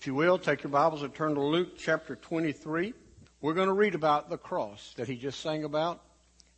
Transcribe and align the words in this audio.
If 0.00 0.06
you 0.06 0.14
will, 0.14 0.38
take 0.38 0.62
your 0.62 0.70
Bibles 0.70 1.02
and 1.02 1.12
turn 1.12 1.34
to 1.34 1.42
Luke 1.42 1.76
chapter 1.76 2.14
23. 2.14 2.94
We're 3.40 3.52
going 3.52 3.66
to 3.66 3.72
read 3.72 3.96
about 3.96 4.30
the 4.30 4.38
cross 4.38 4.94
that 4.96 5.08
he 5.08 5.16
just 5.16 5.40
sang 5.40 5.64
about, 5.64 6.00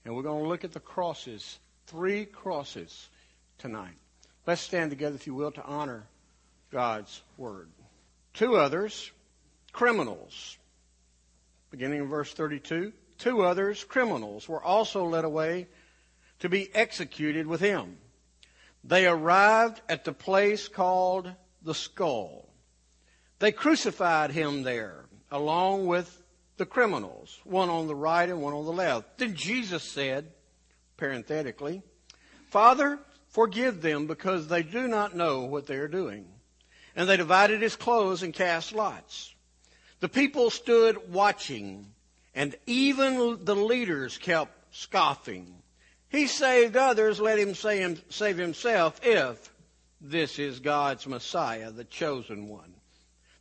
and 0.04 0.15
we're 0.15 0.23
going 0.23 0.42
to 0.42 0.49
look 0.49 0.63
at 0.63 0.73
the 0.73 0.78
crosses, 0.78 1.58
three 1.87 2.26
crosses 2.26 3.08
tonight. 3.57 3.97
Let's 4.47 4.61
stand 4.61 4.91
together, 4.91 5.15
if 5.15 5.26
you 5.26 5.33
will, 5.33 5.53
to 5.53 5.65
honor 5.65 6.05
God's 6.71 7.23
word. 7.39 7.71
Two 8.34 8.56
others, 8.56 9.11
criminals. 9.72 10.59
Beginning 11.70 12.00
in 12.00 12.09
verse 12.09 12.34
32. 12.34 12.93
Two 13.16 13.41
others, 13.41 13.84
criminals, 13.84 14.50
were 14.50 14.62
also 14.62 15.07
led 15.07 15.25
away 15.25 15.66
to 16.41 16.50
be 16.50 16.68
executed 16.75 17.46
with 17.46 17.62
him. 17.62 17.96
They 18.84 19.07
arrived 19.07 19.80
at 19.88 20.04
the 20.04 20.12
place 20.12 20.68
called 20.68 21.32
the 21.62 21.75
skull. 21.75 22.49
They 23.41 23.52
crucified 23.52 24.30
him 24.30 24.62
there 24.62 25.06
along 25.30 25.87
with 25.87 26.23
the 26.59 26.66
criminals, 26.66 27.41
one 27.45 27.70
on 27.70 27.87
the 27.87 27.95
right 27.95 28.28
and 28.28 28.42
one 28.42 28.52
on 28.52 28.66
the 28.66 28.73
left. 28.73 29.19
Then 29.19 29.34
Jesus 29.34 29.83
said, 29.83 30.30
parenthetically, 30.98 31.83
Father, 32.50 32.98
forgive 33.28 33.80
them 33.80 34.06
because 34.06 34.48
they 34.48 34.62
do 34.62 34.87
not 34.87 35.16
know 35.16 35.45
what 35.45 35.66
they 35.66 35.77
are 35.77 35.88
doing. 35.88 36.27
And 36.95 37.09
they 37.09 37.16
divided 37.16 37.62
his 37.62 37.77
clothes 37.77 38.23
and 38.23 38.34
cast 38.34 38.74
lots. 38.74 39.34
The 40.00 40.09
people 40.09 40.50
stood 40.50 41.11
watching, 41.11 41.86
and 42.34 42.55
even 42.66 43.45
the 43.45 43.56
leaders 43.56 44.19
kept 44.19 44.52
scoffing. 44.75 45.55
He 46.11 46.27
saved 46.27 46.77
others, 46.77 47.20
let 47.20 47.38
him 47.38 47.55
save 47.55 48.36
himself 48.36 49.00
if 49.02 49.50
this 50.00 50.38
is 50.38 50.61
God's 50.61 51.06
Messiah, 51.06 51.70
the 51.70 51.84
chosen 51.84 52.48
one. 52.48 52.75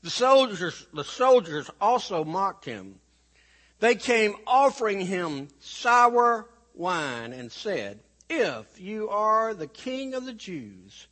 The 0.02 0.10
soldiers, 0.10 0.88
the 0.94 1.04
soldiers 1.04 1.70
also 1.82 2.24
mocked 2.24 2.66
him. 2.66 3.00
They 3.80 3.96
came 3.96 4.36
offering 4.48 5.02
him 5.02 5.50
sour 5.60 6.48
wine 6.74 7.34
and 7.34 7.52
said, 7.52 8.00
If 8.30 8.80
you 8.80 9.10
are 9.10 9.54
the 9.54 9.68
king 9.68 10.14
of 10.14 10.26
the 10.26 10.34
Jews, 10.34 11.08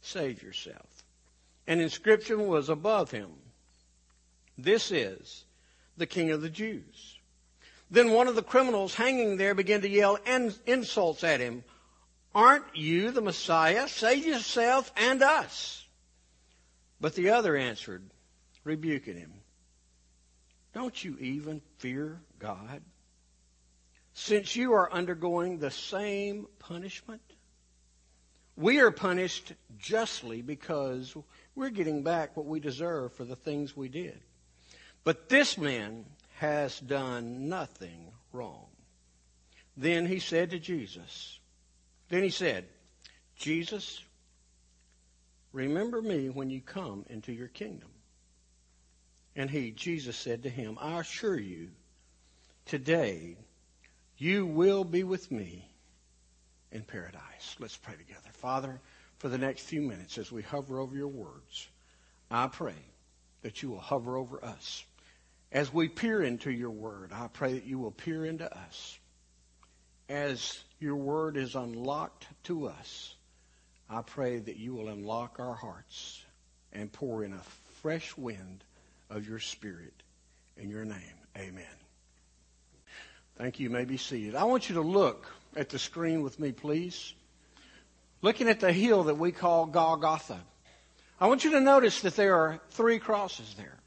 save 0.00 0.42
yourself. 0.42 1.04
An 1.66 1.80
inscription 1.80 2.46
was 2.48 2.68
above 2.68 3.10
him. 3.10 3.30
This 4.58 4.90
is 4.90 5.44
the 5.96 6.06
king 6.06 6.30
of 6.30 6.42
the 6.42 6.50
Jews. 6.50 7.18
Then 7.90 8.10
one 8.10 8.26
of 8.26 8.34
the 8.34 8.42
criminals 8.42 8.94
hanging 8.94 9.36
there 9.36 9.54
began 9.54 9.82
to 9.82 9.88
yell 9.88 10.18
insults 10.66 11.22
at 11.22 11.40
him. 11.40 11.62
Aren't 12.34 12.74
you 12.74 13.10
the 13.10 13.20
Messiah? 13.20 13.86
Save 13.86 14.24
yourself 14.24 14.90
and 14.96 15.22
us. 15.22 15.86
But 17.00 17.14
the 17.14 17.30
other 17.30 17.56
answered, 17.56 18.02
rebuking 18.64 19.16
him, 19.16 19.32
Don't 20.72 21.02
you 21.02 21.16
even 21.18 21.60
fear 21.78 22.20
God? 22.38 22.82
Since 24.14 24.56
you 24.56 24.74
are 24.74 24.92
undergoing 24.92 25.58
the 25.58 25.70
same 25.70 26.46
punishment? 26.58 27.22
We 28.56 28.80
are 28.80 28.90
punished 28.90 29.54
justly 29.78 30.42
because 30.42 31.16
we're 31.54 31.70
getting 31.70 32.02
back 32.02 32.36
what 32.36 32.46
we 32.46 32.60
deserve 32.60 33.14
for 33.14 33.24
the 33.24 33.36
things 33.36 33.76
we 33.76 33.88
did. 33.88 34.20
But 35.04 35.28
this 35.28 35.56
man 35.56 36.04
has 36.36 36.78
done 36.78 37.48
nothing 37.48 38.12
wrong. 38.32 38.66
Then 39.76 40.06
he 40.06 40.18
said 40.18 40.50
to 40.50 40.58
Jesus, 40.58 41.38
then 42.08 42.22
he 42.22 42.30
said, 42.30 42.66
Jesus, 43.36 44.02
remember 45.52 46.02
me 46.02 46.28
when 46.28 46.50
you 46.50 46.60
come 46.60 47.06
into 47.08 47.32
your 47.32 47.48
kingdom. 47.48 47.88
And 49.34 49.48
he, 49.48 49.70
Jesus 49.70 50.16
said 50.16 50.42
to 50.42 50.50
him, 50.50 50.78
I 50.80 51.00
assure 51.00 51.38
you, 51.38 51.70
today 52.66 53.36
you 54.18 54.46
will 54.46 54.84
be 54.84 55.04
with 55.04 55.30
me 55.30 55.68
in 56.70 56.82
paradise. 56.82 57.56
Let's 57.58 57.76
pray 57.76 57.94
together. 57.94 58.28
Father, 58.34 58.80
for 59.18 59.28
the 59.28 59.38
next 59.38 59.62
few 59.62 59.82
minutes 59.82 60.18
as 60.18 60.30
we 60.30 60.42
hover 60.42 60.78
over 60.78 60.94
your 60.94 61.08
words, 61.08 61.68
I 62.30 62.46
pray 62.48 62.74
that 63.42 63.62
you 63.62 63.70
will 63.70 63.80
hover 63.80 64.16
over 64.16 64.44
us. 64.44 64.84
As 65.50 65.72
we 65.72 65.88
peer 65.88 66.22
into 66.22 66.50
your 66.50 66.70
word, 66.70 67.10
I 67.12 67.28
pray 67.28 67.54
that 67.54 67.64
you 67.64 67.78
will 67.78 67.90
peer 67.90 68.24
into 68.24 68.50
us. 68.50 68.98
As 70.08 70.62
your 70.80 70.96
word 70.96 71.36
is 71.36 71.54
unlocked 71.54 72.26
to 72.44 72.66
us, 72.68 73.14
I 73.88 74.02
pray 74.02 74.38
that 74.38 74.56
you 74.56 74.74
will 74.74 74.88
unlock 74.88 75.38
our 75.38 75.54
hearts 75.54 76.22
and 76.72 76.90
pour 76.90 77.22
in 77.24 77.32
a 77.32 77.42
fresh 77.82 78.16
wind 78.16 78.64
of 79.12 79.28
your 79.28 79.38
spirit. 79.38 79.94
In 80.56 80.68
your 80.68 80.84
name, 80.84 81.18
amen. 81.36 81.64
Thank 83.36 83.58
you. 83.58 83.64
You 83.64 83.70
may 83.70 83.84
be 83.84 83.96
seated. 83.96 84.34
I 84.34 84.44
want 84.44 84.68
you 84.68 84.76
to 84.76 84.82
look 84.82 85.26
at 85.56 85.68
the 85.68 85.78
screen 85.78 86.22
with 86.22 86.38
me, 86.38 86.52
please. 86.52 87.14
Looking 88.20 88.48
at 88.48 88.60
the 88.60 88.72
hill 88.72 89.04
that 89.04 89.16
we 89.16 89.32
call 89.32 89.66
Golgotha. 89.66 90.38
I 91.20 91.26
want 91.26 91.44
you 91.44 91.52
to 91.52 91.60
notice 91.60 92.02
that 92.02 92.16
there 92.16 92.36
are 92.36 92.60
three 92.70 92.98
crosses 92.98 93.54
there. 93.56 93.78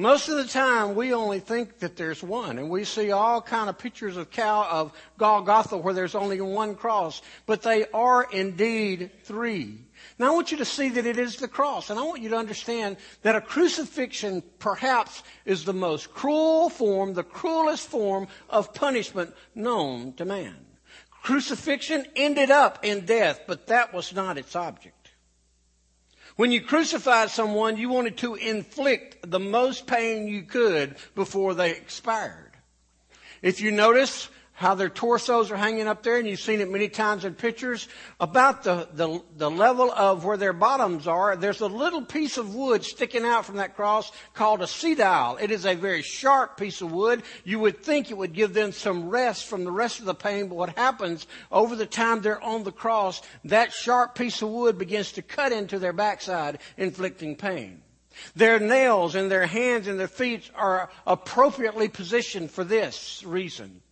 Most 0.00 0.28
of 0.28 0.36
the 0.36 0.44
time, 0.44 0.94
we 0.94 1.12
only 1.12 1.40
think 1.40 1.80
that 1.80 1.96
there's 1.96 2.22
one, 2.22 2.58
and 2.58 2.70
we 2.70 2.84
see 2.84 3.10
all 3.10 3.42
kind 3.42 3.68
of 3.68 3.78
pictures 3.78 4.16
of 4.16 4.30
cow 4.30 4.64
of 4.70 4.92
Golgotha 5.18 5.76
where 5.76 5.92
there's 5.92 6.14
only 6.14 6.40
one 6.40 6.76
cross, 6.76 7.20
but 7.46 7.62
they 7.62 7.84
are 7.92 8.24
indeed 8.30 9.10
three. 9.24 9.80
Now 10.16 10.28
I 10.28 10.30
want 10.30 10.52
you 10.52 10.58
to 10.58 10.64
see 10.64 10.88
that 10.90 11.04
it 11.04 11.18
is 11.18 11.38
the 11.38 11.48
cross, 11.48 11.90
and 11.90 11.98
I 11.98 12.04
want 12.04 12.22
you 12.22 12.28
to 12.28 12.36
understand 12.36 12.96
that 13.22 13.34
a 13.34 13.40
crucifixion 13.40 14.44
perhaps 14.60 15.24
is 15.44 15.64
the 15.64 15.74
most 15.74 16.14
cruel 16.14 16.68
form, 16.68 17.14
the 17.14 17.24
cruelest 17.24 17.88
form 17.88 18.28
of 18.48 18.72
punishment 18.72 19.34
known 19.56 20.12
to 20.12 20.24
man. 20.24 20.64
Crucifixion 21.24 22.06
ended 22.14 22.52
up 22.52 22.84
in 22.84 23.04
death, 23.04 23.40
but 23.48 23.66
that 23.66 23.92
was 23.92 24.14
not 24.14 24.38
its 24.38 24.54
object. 24.54 24.94
When 26.38 26.52
you 26.52 26.60
crucified 26.60 27.30
someone, 27.30 27.78
you 27.78 27.88
wanted 27.88 28.16
to 28.18 28.36
inflict 28.36 29.28
the 29.28 29.40
most 29.40 29.88
pain 29.88 30.28
you 30.28 30.42
could 30.42 30.94
before 31.16 31.52
they 31.52 31.72
expired. 31.72 32.52
If 33.42 33.60
you 33.60 33.72
notice, 33.72 34.28
how 34.58 34.74
their 34.74 34.88
torsos 34.88 35.52
are 35.52 35.56
hanging 35.56 35.86
up 35.86 36.02
there, 36.02 36.18
and 36.18 36.26
you've 36.26 36.40
seen 36.40 36.60
it 36.60 36.68
many 36.68 36.88
times 36.88 37.24
in 37.24 37.32
pictures, 37.32 37.86
about 38.18 38.64
the, 38.64 38.88
the, 38.92 39.22
the, 39.36 39.48
level 39.48 39.88
of 39.92 40.24
where 40.24 40.36
their 40.36 40.52
bottoms 40.52 41.06
are, 41.06 41.36
there's 41.36 41.60
a 41.60 41.66
little 41.68 42.02
piece 42.02 42.36
of 42.38 42.56
wood 42.56 42.84
sticking 42.84 43.24
out 43.24 43.44
from 43.44 43.58
that 43.58 43.76
cross 43.76 44.10
called 44.34 44.60
a 44.60 44.64
sedile. 44.64 45.40
It 45.40 45.52
is 45.52 45.64
a 45.64 45.76
very 45.76 46.02
sharp 46.02 46.56
piece 46.56 46.80
of 46.80 46.90
wood. 46.90 47.22
You 47.44 47.60
would 47.60 47.84
think 47.84 48.10
it 48.10 48.16
would 48.16 48.32
give 48.32 48.52
them 48.52 48.72
some 48.72 49.08
rest 49.08 49.46
from 49.46 49.62
the 49.62 49.70
rest 49.70 50.00
of 50.00 50.06
the 50.06 50.14
pain, 50.14 50.48
but 50.48 50.56
what 50.56 50.76
happens 50.76 51.28
over 51.52 51.76
the 51.76 51.86
time 51.86 52.20
they're 52.20 52.42
on 52.42 52.64
the 52.64 52.72
cross, 52.72 53.22
that 53.44 53.72
sharp 53.72 54.16
piece 54.16 54.42
of 54.42 54.48
wood 54.48 54.76
begins 54.76 55.12
to 55.12 55.22
cut 55.22 55.52
into 55.52 55.78
their 55.78 55.92
backside, 55.92 56.58
inflicting 56.76 57.36
pain. 57.36 57.80
Their 58.34 58.58
nails 58.58 59.14
and 59.14 59.30
their 59.30 59.46
hands 59.46 59.86
and 59.86 60.00
their 60.00 60.08
feet 60.08 60.50
are 60.56 60.90
appropriately 61.06 61.86
positioned 61.86 62.50
for 62.50 62.64
this 62.64 63.22
reason. 63.24 63.82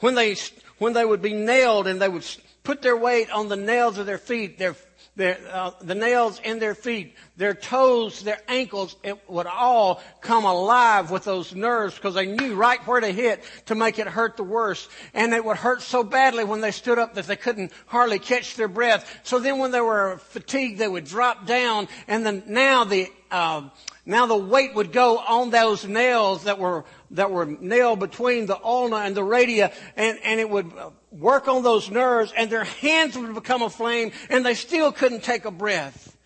When 0.00 0.14
they, 0.14 0.36
when 0.78 0.92
they 0.92 1.04
would 1.04 1.22
be 1.22 1.32
nailed 1.32 1.86
and 1.86 2.00
they 2.00 2.08
would 2.08 2.26
put 2.62 2.82
their 2.82 2.96
weight 2.96 3.30
on 3.30 3.48
the 3.48 3.56
nails 3.56 3.98
of 3.98 4.06
their 4.06 4.18
feet, 4.18 4.58
their, 4.58 4.76
their, 5.16 5.38
uh, 5.50 5.72
the 5.80 5.94
nails 5.94 6.40
in 6.40 6.58
their 6.58 6.74
feet, 6.74 7.14
their 7.40 7.54
toes, 7.54 8.20
their 8.20 8.38
ankles, 8.48 8.96
it 9.02 9.18
would 9.26 9.46
all 9.46 10.02
come 10.20 10.44
alive 10.44 11.10
with 11.10 11.24
those 11.24 11.54
nerves 11.54 11.94
because 11.94 12.14
they 12.14 12.26
knew 12.26 12.54
right 12.54 12.86
where 12.86 13.00
to 13.00 13.10
hit 13.10 13.42
to 13.64 13.74
make 13.74 13.98
it 13.98 14.06
hurt 14.06 14.36
the 14.36 14.42
worst. 14.42 14.90
And 15.14 15.32
it 15.32 15.42
would 15.42 15.56
hurt 15.56 15.80
so 15.80 16.04
badly 16.04 16.44
when 16.44 16.60
they 16.60 16.70
stood 16.70 16.98
up 16.98 17.14
that 17.14 17.26
they 17.26 17.36
couldn't 17.36 17.72
hardly 17.86 18.18
catch 18.18 18.56
their 18.56 18.68
breath. 18.68 19.20
So 19.22 19.38
then 19.38 19.56
when 19.56 19.70
they 19.70 19.80
were 19.80 20.18
fatigued, 20.18 20.78
they 20.78 20.86
would 20.86 21.06
drop 21.06 21.46
down 21.46 21.88
and 22.06 22.26
then 22.26 22.42
now 22.46 22.84
the, 22.84 23.08
uh, 23.30 23.70
now 24.04 24.26
the 24.26 24.36
weight 24.36 24.74
would 24.74 24.92
go 24.92 25.16
on 25.16 25.48
those 25.48 25.86
nails 25.86 26.44
that 26.44 26.58
were 26.58 26.84
that 27.12 27.30
were 27.30 27.46
nailed 27.46 28.00
between 28.00 28.44
the 28.46 28.60
ulna 28.62 28.96
and 28.96 29.16
the 29.16 29.24
radius, 29.24 29.74
and, 29.96 30.18
and 30.22 30.40
it 30.40 30.48
would 30.48 30.72
work 31.10 31.48
on 31.48 31.62
those 31.62 31.90
nerves, 31.90 32.32
and 32.36 32.50
their 32.50 32.64
hands 32.64 33.16
would 33.16 33.34
become 33.34 33.62
aflame, 33.62 34.12
and 34.28 34.44
they 34.44 34.54
still 34.54 34.92
couldn't 34.92 35.22
take 35.22 35.44
a 35.44 35.50
breath. 35.50 36.16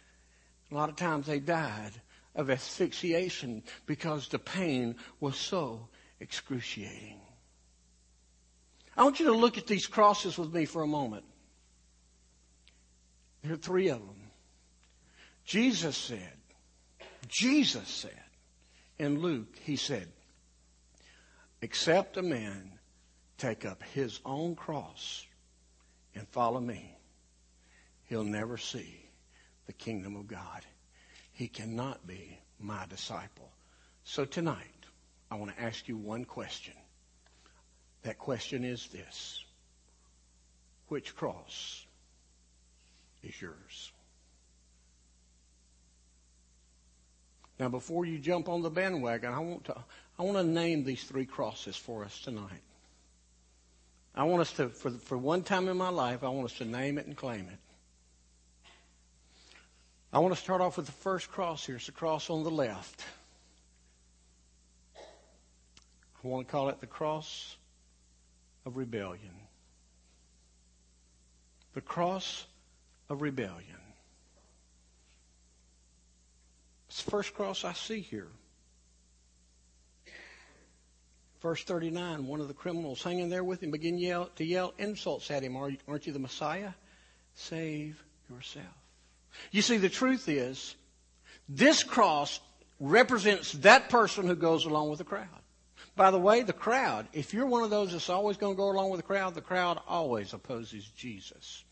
A 0.75 0.77
lot 0.77 0.89
of 0.89 0.97
times 0.97 1.27
they 1.27 1.39
died 1.39 1.93
of 2.35 2.51
asphyxiation 2.51 3.63
because 3.87 4.27
the 4.27 4.41
pain 4.41 4.97
was 5.21 5.37
so 5.37 5.87
excruciating. 6.19 7.21
I 8.97 9.05
want 9.05 9.21
you 9.21 9.27
to 9.27 9.33
look 9.33 9.57
at 9.57 9.69
these 9.69 9.87
crosses 9.87 10.37
with 10.37 10.53
me 10.53 10.65
for 10.65 10.83
a 10.83 10.89
moment. 10.89 11.25
There 13.43 13.53
are 13.53 13.57
three 13.57 13.87
of 13.87 14.01
them. 14.01 14.31
Jesus 15.45 15.97
said, 15.97 16.39
Jesus 17.29 17.87
said 17.87 18.11
in 18.99 19.21
Luke, 19.21 19.57
he 19.63 19.77
said, 19.77 20.09
Except 21.63 22.17
a 22.17 22.23
man 22.23 22.81
take 23.39 23.65
up 23.65 23.81
his 23.95 24.19
own 24.25 24.57
cross 24.57 25.25
and 26.17 26.27
follow 26.27 26.61
me, 26.61 26.97
he'll 28.09 28.25
never 28.25 28.59
see 28.59 29.04
the 29.67 29.73
kingdom 29.73 30.17
of 30.17 30.27
God. 30.27 30.65
he 31.33 31.49
cannot 31.49 32.07
be 32.07 32.39
my 32.61 32.87
disciple. 32.87 33.51
So 34.05 34.25
tonight, 34.25 34.87
I 35.31 35.37
want 35.37 35.57
to 35.57 35.63
ask 35.63 35.89
you 35.89 35.97
one 35.97 36.25
question. 36.25 36.75
That 38.03 38.19
question 38.19 38.65
is 38.65 38.87
this 38.89 39.45
Which 40.89 41.17
cross 41.17 41.85
is 43.23 43.41
yours? 43.41 43.93
Now, 47.59 47.69
before 47.69 48.05
you 48.05 48.19
jump 48.19 48.49
on 48.49 48.63
the 48.63 48.71
bandwagon, 48.71 49.33
I 49.33 49.39
want 49.39 49.65
to, 49.65 49.77
I 50.19 50.23
want 50.23 50.37
to 50.37 50.45
name 50.45 50.85
these 50.85 51.05
three 51.05 51.25
crosses 51.25 51.77
for 51.77 52.05
us 52.05 52.21
tonight. 52.21 52.63
I 54.15 54.25
want 54.25 54.43
us 54.43 54.53
to, 54.55 54.69
for, 54.69 54.91
for 54.91 55.19
one 55.19 55.43
time 55.43 55.69
in 55.69 55.77
my 55.77 55.89
life, 55.89 56.23
I 56.23 56.29
want 56.29 56.47
us 56.47 56.59
to 56.59 56.65
name 56.65 56.99
it 56.99 57.07
and 57.07 57.17
claim 57.17 57.49
it. 57.49 57.59
I 60.15 60.21
want 60.21 60.33
to 60.33 60.41
start 60.41 60.61
off 60.61 60.77
with 60.77 60.87
the 60.87 60.93
first 60.93 61.29
cross 61.29 61.67
here. 61.67 61.75
It's 61.75 61.87
the 61.87 61.93
cross 61.93 62.31
on 62.31 62.45
the 62.45 62.51
left. 62.51 63.05
I 64.97 66.29
want 66.29 66.47
to 66.47 66.53
call 66.53 66.69
it 66.69 66.79
the 66.81 66.87
cross 66.87 67.57
of 68.65 68.77
rebellion. 68.77 69.35
The 71.75 71.81
cross 71.81 72.47
of 73.09 73.23
rebellion. 73.23 73.81
It's 76.87 77.03
the 77.03 77.11
first 77.11 77.35
cross 77.35 77.65
I 77.65 77.73
see 77.73 78.01
here. 78.01 78.29
Verse 81.43 81.65
39, 81.65 82.29
one 82.29 82.41
of 82.41 82.47
the 82.47 82.55
criminals 82.55 83.03
hanging 83.03 83.31
there 83.31 83.43
with 83.43 83.65
him 83.65 83.73
began 83.73 83.99
yell, 83.99 84.31
to 84.37 84.45
yell 84.45 84.75
insults 84.79 85.29
at 85.33 85.43
him. 85.43 85.57
Aren't 85.57 86.07
you 86.07 86.13
the 86.13 86.21
Messiah? 86.21 86.71
Save 87.35 88.01
yourself. 88.31 88.84
You 89.51 89.63
see, 89.63 89.77
the 89.77 89.89
truth 89.89 90.29
is, 90.29 90.75
this 91.49 91.83
cross 91.83 92.41
represents 92.81 93.53
that 93.53 93.89
person 93.89 94.27
who 94.27 94.35
goes 94.35 94.65
along 94.65 94.91
with 94.91 94.99
the 94.99 95.05
crowd. 95.05 95.29
By 95.97 96.11
the 96.11 96.19
way, 96.19 96.43
the 96.43 96.53
crowd, 96.53 97.07
if 97.13 97.33
you're 97.33 97.47
one 97.47 97.63
of 97.63 97.71
those 97.71 97.93
that's 97.93 98.11
always 98.11 98.37
going 98.37 98.55
to 98.55 98.57
go 98.57 98.71
along 98.71 98.91
with 98.91 98.99
the 98.99 99.07
crowd, 99.07 99.35
the 99.35 99.41
crowd 99.41 99.79
always 99.87 100.33
opposes 100.33 100.85
Jesus. 100.97 101.65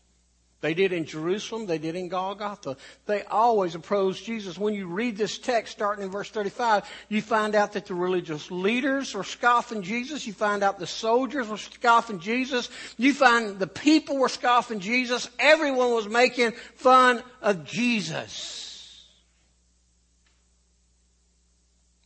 They 0.63 0.73
did 0.73 0.93
in 0.93 1.03
Jerusalem. 1.03 1.65
They 1.65 1.77
did 1.77 1.97
in 1.97 2.07
Golgotha. 2.07 2.77
They 3.05 3.23
always 3.23 3.75
opposed 3.75 4.23
Jesus. 4.23 4.57
When 4.57 4.73
you 4.73 4.87
read 4.87 5.17
this 5.17 5.37
text 5.37 5.73
starting 5.73 6.05
in 6.05 6.09
verse 6.09 6.29
35, 6.29 6.89
you 7.09 7.21
find 7.21 7.53
out 7.53 7.73
that 7.73 7.85
the 7.85 7.95
religious 7.95 8.49
leaders 8.49 9.13
were 9.13 9.25
scoffing 9.25 9.81
Jesus. 9.81 10.25
You 10.25 10.31
find 10.31 10.63
out 10.63 10.79
the 10.79 10.87
soldiers 10.87 11.49
were 11.49 11.57
scoffing 11.57 12.19
Jesus. 12.19 12.69
You 12.97 13.13
find 13.13 13.59
the 13.59 13.67
people 13.67 14.15
were 14.15 14.29
scoffing 14.29 14.79
Jesus. 14.79 15.29
Everyone 15.37 15.91
was 15.91 16.07
making 16.07 16.53
fun 16.75 17.21
of 17.41 17.65
Jesus. 17.65 19.05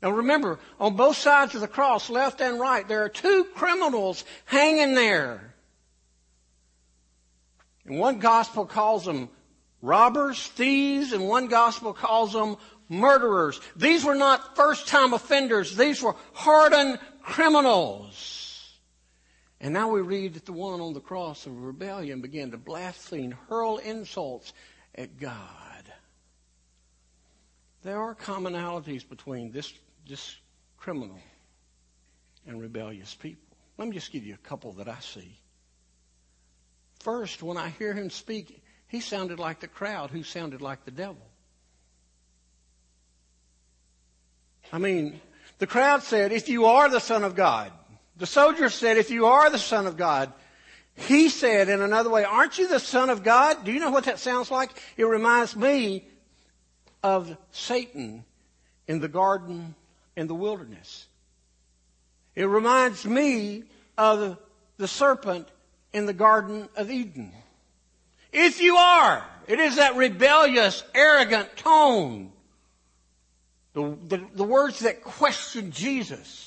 Now 0.02 0.10
remember, 0.10 0.58
on 0.80 0.96
both 0.96 1.18
sides 1.18 1.54
of 1.54 1.62
the 1.62 1.68
cross, 1.68 2.10
left 2.10 2.42
and 2.42 2.60
right, 2.60 2.88
there 2.88 3.04
are 3.04 3.10
two 3.10 3.46
criminals 3.54 4.24
hanging 4.46 4.96
there. 4.96 5.47
And 7.88 8.00
one 8.00 8.20
gospel 8.20 8.66
calls 8.66 9.06
them 9.06 9.30
robbers, 9.82 10.46
thieves, 10.48 11.14
and 11.14 11.28
one 11.28 11.48
gospel 11.48 11.94
calls 11.94 12.34
them 12.34 12.58
murderers. 12.90 13.60
These 13.76 14.04
were 14.04 14.16
not 14.16 14.56
first 14.56 14.88
time 14.88 15.14
offenders. 15.14 15.76
These 15.76 16.02
were 16.02 16.16
hardened 16.34 17.00
criminals. 17.24 18.78
And 19.60 19.74
now 19.74 19.90
we 19.90 20.02
read 20.02 20.36
that 20.36 20.46
the 20.46 20.54
one 20.54 20.82
on 20.82 20.94
the 20.94 21.00
cross 21.00 21.46
of 21.46 21.64
rebellion 21.64 22.22
began 22.22 22.52
to 22.52 22.58
blaspheme, 22.58 23.36
hurl 23.50 23.78
insults 23.78 24.54
at 24.94 25.18
God. 25.18 25.38
There 27.84 28.00
are 28.00 28.16
commonalities 28.16 29.08
between 29.08 29.52
this, 29.52 29.74
this 30.08 30.36
criminal 30.78 31.20
and 32.46 32.62
rebellious 32.62 33.16
people. 33.16 33.58
Let 33.78 33.88
me 33.88 33.94
just 33.94 34.12
give 34.12 34.26
you 34.26 34.34
a 34.34 34.48
couple 34.48 34.74
that 34.74 34.88
I 34.88 35.00
see. 35.00 35.40
First, 37.08 37.42
when 37.42 37.56
I 37.56 37.70
hear 37.70 37.94
him 37.94 38.10
speak, 38.10 38.62
he 38.90 39.00
sounded 39.00 39.40
like 39.40 39.62
the 39.62 39.70
crowd 39.70 40.10
who 40.10 40.24
sounded 40.24 40.62
like 40.62 40.84
the 40.84 40.92
devil. 40.92 41.26
I 44.74 44.78
mean, 44.78 45.22
the 45.58 45.68
crowd 45.68 46.04
said, 46.04 46.34
if 46.34 46.50
you 46.50 46.66
are 46.66 46.90
the 46.90 47.00
Son 47.00 47.24
of 47.24 47.34
God. 47.34 47.72
The 48.18 48.26
soldiers 48.26 48.74
said, 48.74 48.98
if 48.98 49.10
you 49.10 49.26
are 49.26 49.50
the 49.50 49.58
Son 49.58 49.88
of 49.88 49.96
God. 49.96 50.34
He 50.96 51.30
said 51.30 51.70
in 51.70 51.80
another 51.82 52.10
way, 52.10 52.26
aren't 52.26 52.58
you 52.58 52.68
the 52.68 52.78
Son 52.78 53.10
of 53.10 53.24
God? 53.24 53.64
Do 53.64 53.72
you 53.72 53.80
know 53.80 53.92
what 53.92 54.04
that 54.04 54.20
sounds 54.20 54.52
like? 54.52 54.72
It 54.98 55.06
reminds 55.06 55.56
me 55.56 56.04
of 57.04 57.38
Satan 57.52 58.26
in 58.86 59.00
the 59.00 59.08
garden 59.08 59.76
in 60.18 60.28
the 60.28 60.36
wilderness. 60.36 61.08
It 62.36 62.48
reminds 62.48 63.06
me 63.06 63.64
of 63.98 64.38
the 64.76 64.90
serpent 64.90 65.48
in 65.98 66.06
the 66.06 66.14
Garden 66.14 66.70
of 66.76 66.90
Eden. 66.92 67.32
If 68.32 68.62
you 68.62 68.78
are, 68.78 69.26
it 69.48 69.60
is 69.60 69.78
that 69.78 69.96
rebellious, 69.96 70.84
arrogant 70.94 71.58
tone. 71.58 72.32
The, 73.74 73.98
the, 74.08 74.26
the 74.36 74.44
words 74.44 74.80
that 74.80 75.04
question 75.04 75.72
Jesus. 75.72 76.47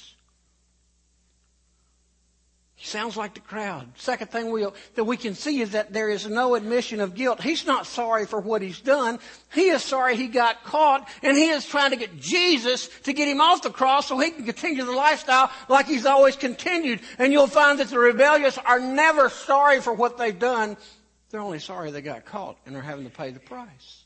Sounds 2.83 3.15
like 3.15 3.35
the 3.35 3.41
crowd. 3.41 3.91
Second 3.97 4.31
thing 4.31 4.51
we, 4.51 4.67
that 4.95 5.05
we 5.05 5.19
can 5.19 5.35
see 5.35 5.61
is 5.61 5.73
that 5.73 5.93
there 5.93 6.09
is 6.09 6.27
no 6.27 6.55
admission 6.55 7.01
of 7.01 7.15
guilt. 7.15 7.43
He's 7.43 7.67
not 7.67 7.85
sorry 7.87 8.25
for 8.25 8.41
what 8.41 8.63
he's 8.63 8.81
done. 8.81 9.19
He 9.53 9.69
is 9.69 9.83
sorry 9.83 10.17
he 10.17 10.29
got 10.29 10.65
caught 10.65 11.07
and 11.23 11.37
he 11.37 11.51
is 11.51 11.67
trying 11.67 11.91
to 11.91 11.97
get 11.97 12.19
Jesus 12.19 12.89
to 13.01 13.13
get 13.13 13.29
him 13.29 13.43
off 13.43 13.61
the 13.61 13.71
cross 13.71 14.09
so 14.09 14.19
he 14.19 14.31
can 14.31 14.47
continue 14.47 14.83
the 14.83 14.93
lifestyle 14.93 15.51
like 15.69 15.87
he's 15.87 16.07
always 16.07 16.37
continued. 16.37 17.01
And 17.19 17.35
you'll 17.35 17.49
find 17.49 17.79
that 17.81 17.89
the 17.89 17.99
rebellious 17.99 18.57
are 18.57 18.81
never 18.81 19.29
sorry 19.29 19.83
for 19.83 19.93
what 19.93 20.17
they've 20.17 20.39
done. 20.39 20.79
They're 21.29 21.41
only 21.41 21.59
sorry 21.59 21.91
they 21.91 22.01
got 22.01 22.25
caught 22.25 22.57
and 22.65 22.75
are 22.77 22.81
having 22.81 23.05
to 23.05 23.11
pay 23.11 23.31
the 23.31 23.41
price. 23.41 24.05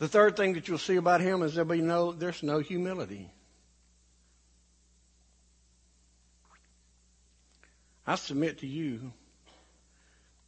The 0.00 0.08
third 0.08 0.36
thing 0.36 0.52
that 0.52 0.68
you'll 0.68 0.76
see 0.76 0.96
about 0.96 1.22
him 1.22 1.42
is 1.42 1.54
there'll 1.54 1.70
be 1.70 1.80
no, 1.80 2.12
there's 2.12 2.42
no 2.42 2.58
humility. 2.58 3.30
I 8.06 8.16
submit 8.16 8.58
to 8.58 8.66
you 8.66 9.12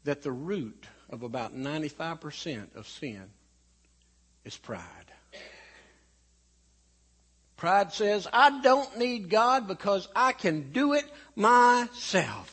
that 0.04 0.22
the 0.22 0.32
root 0.32 0.86
of 1.08 1.22
about 1.22 1.56
95% 1.56 2.74
of 2.74 2.88
sin 2.88 3.24
is 4.44 4.56
pride. 4.56 4.82
Pride 7.56 7.93
says, 7.93 8.26
I 8.32 8.60
don't 8.60 8.98
need 8.98 9.31
God 9.31 9.69
because 9.69 10.08
I 10.14 10.32
can 10.32 10.72
do 10.72 10.93
it 10.93 11.05
myself. 11.36 12.50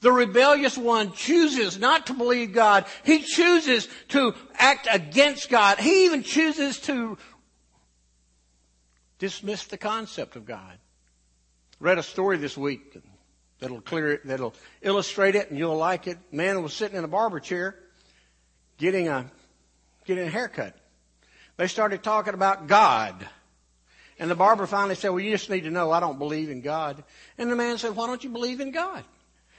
The 0.00 0.12
rebellious 0.12 0.76
one 0.78 1.12
chooses 1.12 1.78
not 1.78 2.06
to 2.06 2.14
believe 2.14 2.52
God. 2.52 2.86
He 3.04 3.20
chooses 3.20 3.88
to 4.08 4.34
act 4.54 4.86
against 4.90 5.48
God. 5.48 5.78
He 5.78 6.04
even 6.04 6.22
chooses 6.22 6.78
to 6.80 7.18
dismiss 9.18 9.64
the 9.64 9.78
concept 9.78 10.36
of 10.36 10.44
God. 10.44 10.78
Read 11.80 11.98
a 11.98 12.02
story 12.02 12.36
this 12.36 12.56
week 12.56 12.96
that'll 13.60 13.80
clear 13.80 14.12
it, 14.12 14.26
that'll 14.26 14.54
illustrate 14.82 15.34
it, 15.34 15.50
and 15.50 15.58
you'll 15.58 15.76
like 15.76 16.06
it. 16.06 16.18
Man 16.32 16.62
was 16.62 16.74
sitting 16.74 16.96
in 16.96 17.04
a 17.04 17.08
barber 17.08 17.40
chair, 17.40 17.76
getting 18.78 19.08
a 19.08 19.30
getting 20.04 20.26
a 20.26 20.30
haircut. 20.30 20.74
They 21.56 21.66
started 21.66 22.02
talking 22.02 22.34
about 22.34 22.66
God. 22.66 23.26
And 24.18 24.30
the 24.30 24.34
barber 24.34 24.66
finally 24.66 24.94
said, 24.94 25.08
well, 25.08 25.20
you 25.20 25.32
just 25.32 25.50
need 25.50 25.62
to 25.62 25.70
know 25.70 25.90
I 25.90 26.00
don't 26.00 26.18
believe 26.18 26.50
in 26.50 26.60
God. 26.60 27.02
And 27.36 27.50
the 27.50 27.56
man 27.56 27.78
said, 27.78 27.96
why 27.96 28.06
don't 28.06 28.22
you 28.22 28.30
believe 28.30 28.60
in 28.60 28.70
God? 28.70 29.02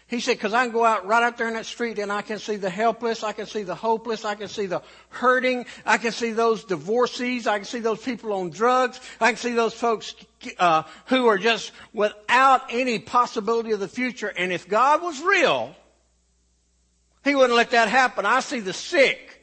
He 0.08 0.20
said, 0.20 0.34
because 0.34 0.54
I 0.54 0.66
can 0.66 0.74
go 0.74 0.86
out 0.86 1.08
right 1.08 1.24
out 1.24 1.36
there 1.38 1.48
in 1.48 1.56
that 1.56 1.66
street 1.66 1.98
and 1.98 2.12
I 2.12 2.22
can 2.22 2.38
see 2.38 2.58
the 2.58 2.70
helpless, 2.70 3.24
I 3.24 3.32
can 3.32 3.48
see 3.48 3.64
the 3.64 3.74
hopeless, 3.74 4.24
I 4.24 4.36
can 4.36 4.48
see 4.48 4.68
the 4.68 4.84
hurting, 5.10 5.66
I 5.84 5.98
can 5.98 6.12
see 6.12 6.32
those 6.32 6.64
divorcees, 6.64 7.48
I 7.48 7.58
can 7.58 7.66
see 7.66 7.80
those 7.80 8.04
people 8.04 8.32
on 8.34 8.52
drugs, 8.52 9.00
I 9.20 9.30
can 9.30 9.38
see 9.38 9.54
those 9.54 9.74
folks 9.74 10.14
uh, 10.60 10.84
who 11.08 11.26
are 11.26 11.40
just 11.40 11.72
without 11.92 12.72
any 12.72 13.00
possibility 13.00 13.72
of 13.72 13.80
the 13.80 13.88
future. 13.88 14.32
And 14.38 14.54
if 14.54 14.68
God 14.70 15.02
was 15.02 15.20
real, 15.24 15.76
He 17.24 17.34
wouldn't 17.34 17.58
let 17.58 17.72
that 17.72 17.88
happen. 17.88 18.28
I 18.28 18.42
see 18.42 18.60
the 18.60 18.74
sick. 18.74 19.42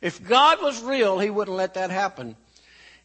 If 0.00 0.22
God 0.22 0.62
was 0.62 0.80
real, 0.80 1.18
He 1.18 1.28
wouldn't 1.28 1.56
let 1.56 1.74
that 1.74 1.90
happen. 1.90 2.36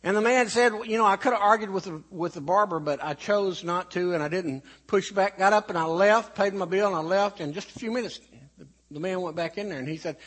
And 0.03 0.15
the 0.15 0.21
man 0.21 0.47
said, 0.47 0.73
well, 0.73 0.85
you 0.85 0.97
know, 0.97 1.05
I 1.05 1.17
could 1.17 1.33
have 1.33 1.41
argued 1.41 1.71
with 1.71 1.85
the, 1.85 2.03
with 2.11 2.33
the 2.33 2.41
barber, 2.41 2.79
but 2.79 3.03
I 3.03 3.13
chose 3.13 3.63
not 3.63 3.91
to 3.91 4.13
and 4.13 4.21
I 4.21 4.27
didn't 4.27 4.63
push 4.85 5.11
back, 5.11 5.37
got 5.37 5.53
up 5.53 5.69
and 5.69 5.77
I 5.77 5.85
left, 5.85 6.35
paid 6.35 6.53
my 6.53 6.65
bill 6.65 6.87
and 6.87 6.95
I 6.95 6.99
left. 6.99 7.39
And 7.39 7.53
just 7.53 7.75
a 7.75 7.79
few 7.79 7.91
minutes, 7.91 8.19
the, 8.57 8.67
the 8.91 8.99
man 8.99 9.21
went 9.21 9.35
back 9.35 9.57
in 9.57 9.69
there 9.69 9.79
and 9.79 9.87
he 9.87 9.97
said, 9.97 10.17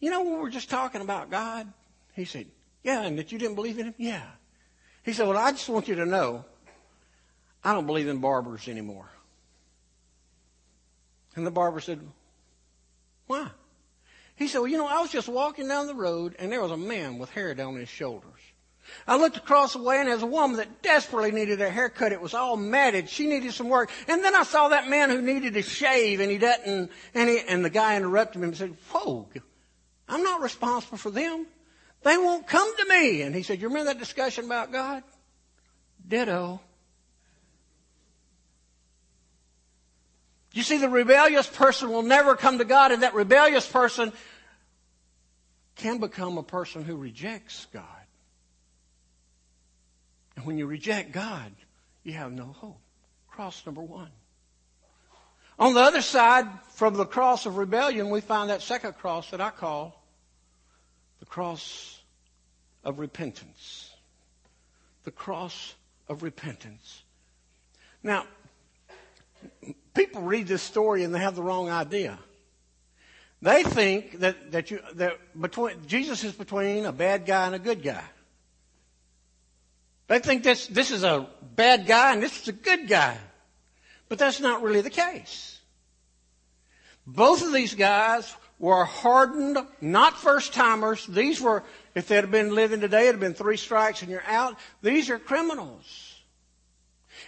you 0.00 0.10
know, 0.10 0.22
we 0.22 0.36
were 0.36 0.50
just 0.50 0.70
talking 0.70 1.02
about 1.02 1.30
God. 1.30 1.70
He 2.14 2.24
said, 2.24 2.46
yeah, 2.82 3.02
and 3.02 3.18
that 3.18 3.30
you 3.30 3.38
didn't 3.38 3.54
believe 3.54 3.78
in 3.78 3.86
him? 3.86 3.94
Yeah. 3.98 4.26
He 5.02 5.12
said, 5.12 5.28
well, 5.28 5.36
I 5.36 5.52
just 5.52 5.68
want 5.68 5.88
you 5.88 5.96
to 5.96 6.06
know, 6.06 6.44
I 7.62 7.72
don't 7.72 7.86
believe 7.86 8.08
in 8.08 8.18
barbers 8.18 8.66
anymore. 8.66 9.08
And 11.36 11.46
the 11.46 11.50
barber 11.50 11.80
said, 11.80 12.00
why? 13.26 13.48
He 14.36 14.48
said, 14.48 14.58
well, 14.58 14.68
you 14.68 14.78
know, 14.78 14.86
I 14.86 15.00
was 15.00 15.10
just 15.10 15.28
walking 15.28 15.68
down 15.68 15.86
the 15.86 15.94
road 15.94 16.34
and 16.38 16.50
there 16.50 16.62
was 16.62 16.70
a 16.70 16.76
man 16.76 17.18
with 17.18 17.30
hair 17.30 17.54
down 17.54 17.76
his 17.76 17.88
shoulders. 17.88 18.40
I 19.06 19.16
looked 19.16 19.36
across 19.36 19.72
the 19.72 19.82
way 19.82 19.98
and 19.98 20.08
there's 20.08 20.22
a 20.22 20.26
woman 20.26 20.56
that 20.58 20.82
desperately 20.82 21.32
needed 21.32 21.60
a 21.60 21.70
haircut. 21.70 22.12
It 22.12 22.20
was 22.20 22.34
all 22.34 22.56
matted. 22.56 23.08
She 23.08 23.26
needed 23.26 23.52
some 23.52 23.68
work. 23.68 23.90
And 24.06 24.22
then 24.22 24.34
I 24.34 24.42
saw 24.42 24.68
that 24.68 24.88
man 24.88 25.10
who 25.10 25.22
needed 25.22 25.54
to 25.54 25.62
shave 25.62 26.20
and 26.20 26.30
he 26.30 26.38
doesn't, 26.38 26.90
and, 27.14 27.28
he, 27.28 27.40
and 27.40 27.64
the 27.64 27.70
guy 27.70 27.96
interrupted 27.96 28.42
him 28.42 28.48
and 28.48 28.56
said, 28.56 28.76
whoa, 28.90 29.28
I'm 30.08 30.22
not 30.22 30.40
responsible 30.40 30.98
for 30.98 31.10
them. 31.10 31.46
They 32.02 32.16
won't 32.16 32.46
come 32.46 32.76
to 32.76 32.84
me. 32.88 33.22
And 33.22 33.34
he 33.34 33.42
said, 33.42 33.60
you 33.60 33.68
remember 33.68 33.92
that 33.92 33.98
discussion 33.98 34.44
about 34.44 34.72
God? 34.72 35.02
Ditto. 36.06 36.60
You 40.52 40.62
see, 40.62 40.78
the 40.78 40.88
rebellious 40.88 41.46
person 41.46 41.90
will 41.90 42.02
never 42.02 42.34
come 42.34 42.58
to 42.58 42.64
God, 42.64 42.90
and 42.90 43.02
that 43.02 43.14
rebellious 43.14 43.70
person 43.70 44.12
can 45.76 45.98
become 45.98 46.38
a 46.38 46.42
person 46.42 46.84
who 46.84 46.96
rejects 46.96 47.66
God. 47.72 47.84
And 50.38 50.46
when 50.46 50.56
you 50.56 50.66
reject 50.66 51.10
God, 51.10 51.50
you 52.04 52.12
have 52.12 52.30
no 52.30 52.44
hope. 52.44 52.78
Cross 53.28 53.66
number 53.66 53.80
one. 53.80 54.10
On 55.58 55.74
the 55.74 55.80
other 55.80 56.00
side, 56.00 56.46
from 56.74 56.94
the 56.94 57.04
cross 57.04 57.44
of 57.44 57.56
rebellion, 57.56 58.08
we 58.08 58.20
find 58.20 58.48
that 58.48 58.62
second 58.62 58.92
cross 58.98 59.32
that 59.32 59.40
I 59.40 59.50
call 59.50 60.00
the 61.18 61.26
cross 61.26 62.00
of 62.84 63.00
repentance. 63.00 63.92
The 65.02 65.10
cross 65.10 65.74
of 66.08 66.22
repentance. 66.22 67.02
Now, 68.04 68.24
people 69.92 70.22
read 70.22 70.46
this 70.46 70.62
story 70.62 71.02
and 71.02 71.12
they 71.12 71.18
have 71.18 71.34
the 71.34 71.42
wrong 71.42 71.68
idea. 71.68 72.16
They 73.42 73.64
think 73.64 74.20
that, 74.20 74.52
that, 74.52 74.70
you, 74.70 74.78
that 74.94 75.18
between, 75.40 75.84
Jesus 75.88 76.22
is 76.22 76.32
between 76.32 76.86
a 76.86 76.92
bad 76.92 77.26
guy 77.26 77.46
and 77.46 77.56
a 77.56 77.58
good 77.58 77.82
guy. 77.82 78.04
They 80.08 80.18
think 80.18 80.42
this, 80.42 80.66
this 80.66 80.90
is 80.90 81.04
a 81.04 81.28
bad 81.54 81.86
guy 81.86 82.14
and 82.14 82.22
this 82.22 82.42
is 82.42 82.48
a 82.48 82.52
good 82.52 82.88
guy. 82.88 83.16
But 84.08 84.18
that's 84.18 84.40
not 84.40 84.62
really 84.62 84.80
the 84.80 84.90
case. 84.90 85.60
Both 87.06 87.42
of 87.42 87.52
these 87.52 87.74
guys 87.74 88.34
were 88.58 88.84
hardened, 88.84 89.58
not 89.80 90.18
first 90.18 90.52
timers. 90.52 91.06
These 91.06 91.40
were, 91.40 91.62
if 91.94 92.08
they'd 92.08 92.16
have 92.16 92.30
been 92.30 92.54
living 92.54 92.80
today, 92.80 93.02
it'd 93.02 93.14
have 93.14 93.20
been 93.20 93.34
three 93.34 93.56
strikes 93.56 94.02
and 94.02 94.10
you're 94.10 94.24
out. 94.26 94.56
These 94.82 95.10
are 95.10 95.18
criminals. 95.18 96.16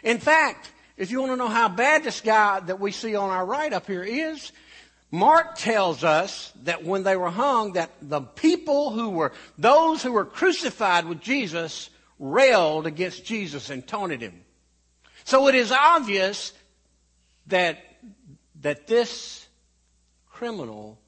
In 0.02 0.18
fact, 0.18 0.72
if 0.96 1.10
you 1.10 1.20
want 1.20 1.32
to 1.32 1.36
know 1.36 1.48
how 1.48 1.68
bad 1.68 2.02
this 2.02 2.20
guy 2.20 2.60
that 2.60 2.80
we 2.80 2.92
see 2.92 3.14
on 3.14 3.30
our 3.30 3.44
right 3.44 3.72
up 3.72 3.86
here 3.86 4.02
is, 4.02 4.52
Mark 5.10 5.56
tells 5.56 6.04
us 6.04 6.52
that 6.64 6.84
when 6.84 7.02
they 7.02 7.16
were 7.16 7.30
hung, 7.30 7.72
that 7.72 7.90
the 8.00 8.20
people 8.20 8.90
who 8.90 9.10
were, 9.10 9.32
those 9.58 10.02
who 10.02 10.12
were 10.12 10.24
crucified 10.24 11.04
with 11.04 11.20
Jesus 11.20 11.90
railed 12.20 12.86
against 12.86 13.24
Jesus 13.24 13.70
and 13.70 13.84
taunted 13.84 14.20
him. 14.20 14.44
So 15.24 15.48
it 15.48 15.56
is 15.56 15.72
obvious 15.72 16.52
that, 17.46 17.82
that 18.60 18.86
this 18.86 19.48
criminal 20.30 20.98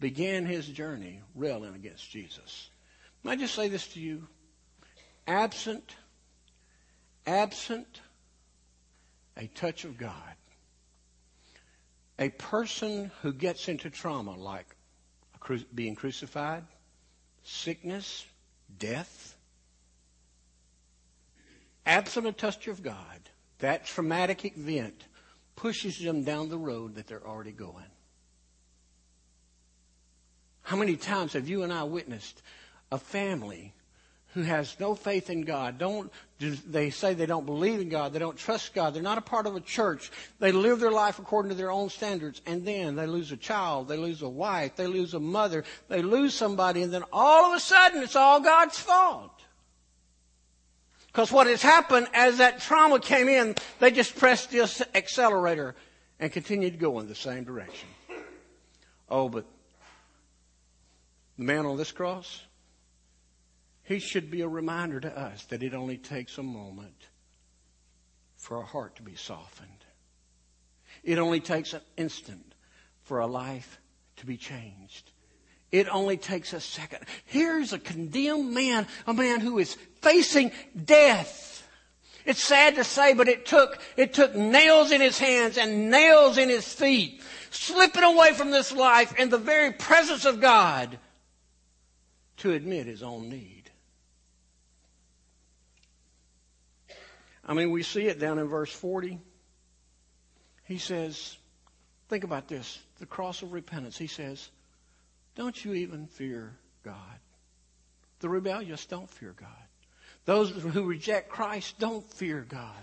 began 0.00 0.46
his 0.46 0.66
journey 0.66 1.20
railing 1.34 1.74
against 1.74 2.10
Jesus. 2.10 2.70
Can 3.22 3.30
I 3.30 3.36
just 3.36 3.54
say 3.54 3.68
this 3.68 3.86
to 3.88 4.00
you? 4.00 4.26
Absent, 5.26 5.94
absent 7.26 8.00
a 9.36 9.46
touch 9.48 9.84
of 9.84 9.98
God, 9.98 10.12
a 12.18 12.30
person 12.30 13.10
who 13.22 13.32
gets 13.32 13.68
into 13.68 13.90
trauma 13.90 14.34
like 14.36 14.74
being 15.74 15.94
crucified, 15.94 16.64
sickness, 17.42 18.24
death, 18.78 19.35
absent 21.86 22.26
a 22.26 22.32
touch 22.32 22.68
of 22.68 22.82
God, 22.82 23.30
that 23.60 23.86
traumatic 23.86 24.44
event 24.44 25.04
pushes 25.54 25.98
them 25.98 26.22
down 26.22 26.48
the 26.48 26.58
road 26.58 26.96
that 26.96 27.06
they're 27.06 27.26
already 27.26 27.52
going. 27.52 27.86
How 30.62 30.76
many 30.76 30.96
times 30.96 31.34
have 31.34 31.48
you 31.48 31.62
and 31.62 31.72
I 31.72 31.84
witnessed 31.84 32.42
a 32.90 32.98
family 32.98 33.72
who 34.34 34.42
has 34.42 34.78
no 34.78 34.94
faith 34.94 35.30
in 35.30 35.42
God, 35.42 35.78
don't, 35.78 36.12
they 36.38 36.90
say 36.90 37.14
they 37.14 37.24
don't 37.24 37.46
believe 37.46 37.80
in 37.80 37.88
God, 37.88 38.12
they 38.12 38.18
don't 38.18 38.36
trust 38.36 38.74
God, 38.74 38.92
they're 38.92 39.02
not 39.02 39.16
a 39.16 39.22
part 39.22 39.46
of 39.46 39.56
a 39.56 39.60
church, 39.60 40.10
they 40.40 40.52
live 40.52 40.78
their 40.78 40.90
life 40.90 41.18
according 41.18 41.48
to 41.48 41.54
their 41.54 41.70
own 41.70 41.88
standards, 41.88 42.42
and 42.44 42.66
then 42.66 42.96
they 42.96 43.06
lose 43.06 43.32
a 43.32 43.36
child, 43.38 43.88
they 43.88 43.96
lose 43.96 44.20
a 44.20 44.28
wife, 44.28 44.76
they 44.76 44.86
lose 44.86 45.14
a 45.14 45.20
mother, 45.20 45.64
they 45.88 46.02
lose 46.02 46.34
somebody, 46.34 46.82
and 46.82 46.92
then 46.92 47.04
all 47.14 47.50
of 47.50 47.56
a 47.56 47.60
sudden 47.60 48.02
it's 48.02 48.14
all 48.14 48.40
God's 48.40 48.78
fault. 48.78 49.40
Because 51.16 51.32
what 51.32 51.46
has 51.46 51.62
happened 51.62 52.08
as 52.12 52.36
that 52.36 52.60
trauma 52.60 53.00
came 53.00 53.26
in, 53.26 53.54
they 53.80 53.90
just 53.90 54.16
pressed 54.16 54.50
the 54.50 54.86
accelerator 54.94 55.74
and 56.20 56.30
continued 56.30 56.74
to 56.74 56.78
go 56.78 57.00
in 57.00 57.08
the 57.08 57.14
same 57.14 57.42
direction. 57.42 57.88
Oh, 59.08 59.30
but 59.30 59.46
the 61.38 61.44
man 61.44 61.64
on 61.64 61.78
this 61.78 61.90
cross, 61.90 62.42
he 63.82 63.98
should 63.98 64.30
be 64.30 64.42
a 64.42 64.48
reminder 64.48 65.00
to 65.00 65.18
us 65.18 65.44
that 65.44 65.62
it 65.62 65.72
only 65.72 65.96
takes 65.96 66.36
a 66.36 66.42
moment 66.42 67.06
for 68.36 68.58
a 68.58 68.66
heart 68.66 68.96
to 68.96 69.02
be 69.02 69.14
softened. 69.14 69.86
It 71.02 71.16
only 71.16 71.40
takes 71.40 71.72
an 71.72 71.80
instant 71.96 72.54
for 73.04 73.20
a 73.20 73.26
life 73.26 73.80
to 74.16 74.26
be 74.26 74.36
changed. 74.36 75.12
It 75.76 75.88
only 75.90 76.16
takes 76.16 76.54
a 76.54 76.60
second. 76.60 77.04
Here's 77.26 77.74
a 77.74 77.78
condemned 77.78 78.54
man, 78.54 78.86
a 79.06 79.12
man 79.12 79.40
who 79.40 79.58
is 79.58 79.74
facing 80.00 80.50
death. 80.84 81.68
It's 82.24 82.42
sad 82.42 82.76
to 82.76 82.84
say, 82.84 83.12
but 83.12 83.28
it 83.28 83.44
took, 83.44 83.78
it 83.94 84.14
took 84.14 84.34
nails 84.34 84.90
in 84.90 85.02
his 85.02 85.18
hands 85.18 85.58
and 85.58 85.90
nails 85.90 86.38
in 86.38 86.48
his 86.48 86.66
feet, 86.66 87.22
slipping 87.50 88.04
away 88.04 88.32
from 88.32 88.50
this 88.50 88.72
life 88.72 89.14
in 89.18 89.28
the 89.28 89.36
very 89.36 89.70
presence 89.70 90.24
of 90.24 90.40
God 90.40 90.98
to 92.38 92.52
admit 92.52 92.86
his 92.86 93.02
own 93.02 93.28
need. 93.28 93.70
I 97.44 97.52
mean, 97.52 97.70
we 97.70 97.82
see 97.82 98.06
it 98.06 98.18
down 98.18 98.38
in 98.38 98.46
verse 98.46 98.72
40. 98.72 99.20
He 100.64 100.78
says, 100.78 101.36
think 102.08 102.24
about 102.24 102.48
this, 102.48 102.78
the 102.98 103.06
cross 103.06 103.42
of 103.42 103.52
repentance. 103.52 103.98
He 103.98 104.06
says, 104.06 104.48
don't 105.36 105.64
you 105.64 105.74
even 105.74 106.06
fear 106.06 106.56
God. 106.82 106.96
The 108.20 108.28
rebellious 108.28 108.86
don't 108.86 109.08
fear 109.08 109.34
God. 109.38 109.48
Those 110.24 110.50
who 110.50 110.82
reject 110.82 111.28
Christ 111.28 111.78
don't 111.78 112.04
fear 112.14 112.44
God. 112.48 112.74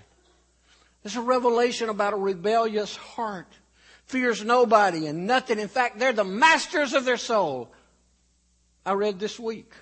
There's 1.01 1.17
a 1.17 1.21
revelation 1.21 1.89
about 1.89 2.13
a 2.13 2.17
rebellious 2.17 2.95
heart. 2.95 3.51
Fears 4.05 4.43
nobody 4.43 5.07
and 5.07 5.27
nothing. 5.27 5.59
In 5.59 5.67
fact, 5.67 5.99
they're 5.99 6.13
the 6.13 6.23
masters 6.23 6.93
of 6.93 7.03
their 7.03 7.17
soul. 7.17 7.73
I 8.85 8.93
read 8.93 9.19
this 9.19 9.39
week 9.39 9.73